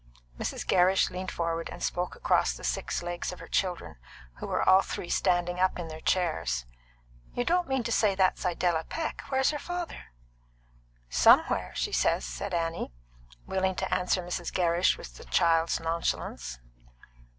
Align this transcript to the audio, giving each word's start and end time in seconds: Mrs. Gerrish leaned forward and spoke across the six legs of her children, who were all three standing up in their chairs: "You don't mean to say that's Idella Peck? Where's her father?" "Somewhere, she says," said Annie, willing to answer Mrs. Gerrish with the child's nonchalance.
Mrs. 0.39 0.65
Gerrish 0.65 1.11
leaned 1.11 1.29
forward 1.29 1.69
and 1.69 1.83
spoke 1.83 2.15
across 2.15 2.53
the 2.55 2.63
six 2.63 3.03
legs 3.03 3.31
of 3.31 3.39
her 3.39 3.47
children, 3.47 3.97
who 4.39 4.47
were 4.47 4.67
all 4.67 4.81
three 4.81 5.09
standing 5.09 5.59
up 5.59 5.77
in 5.77 5.89
their 5.89 6.01
chairs: 6.01 6.65
"You 7.35 7.45
don't 7.45 7.67
mean 7.67 7.83
to 7.83 7.91
say 7.91 8.15
that's 8.15 8.43
Idella 8.43 8.83
Peck? 8.85 9.21
Where's 9.29 9.51
her 9.51 9.59
father?" 9.59 10.05
"Somewhere, 11.07 11.71
she 11.75 11.91
says," 11.91 12.25
said 12.25 12.51
Annie, 12.51 12.91
willing 13.45 13.75
to 13.75 13.93
answer 13.93 14.23
Mrs. 14.23 14.51
Gerrish 14.51 14.97
with 14.97 15.17
the 15.17 15.25
child's 15.25 15.79
nonchalance. 15.79 16.57